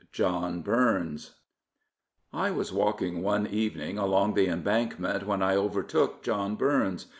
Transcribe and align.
m 0.01 0.07
JOHN 0.13 0.61
BURNS 0.63 1.35
I 2.33 2.49
WAS 2.49 2.73
walking 2.73 3.21
one 3.21 3.45
evening 3.45 3.99
along 3.99 4.33
the 4.33 4.47
Embankment 4.47 5.27
when 5.27 5.43
I 5.43 5.55
overtook 5.55 6.23
John 6.23 6.55
Burns. 6.55 7.05